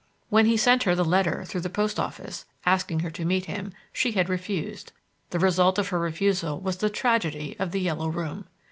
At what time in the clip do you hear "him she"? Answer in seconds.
3.45-4.13